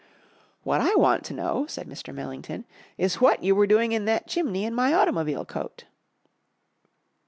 [0.63, 2.11] "What I want to know," said Mr.
[2.11, 2.65] Millington,
[2.97, 5.83] "is what you were doing in that chimney in my automobile coat?"